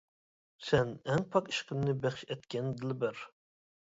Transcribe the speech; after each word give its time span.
سەن 0.69 0.93
ئەڭ 1.11 1.19
پاك 1.35 1.51
ئىشقىمنى 1.53 1.95
بەخش 2.05 2.23
ئەتكەن 2.29 2.73
دىلبەر. 2.81 3.21